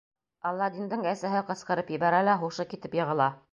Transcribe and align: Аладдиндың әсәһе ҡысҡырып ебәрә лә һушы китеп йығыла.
Аладдиндың 0.51 1.03
әсәһе 1.11 1.43
ҡысҡырып 1.51 1.93
ебәрә 1.99 2.25
лә 2.31 2.37
һушы 2.47 2.69
китеп 2.75 3.01
йығыла. 3.03 3.33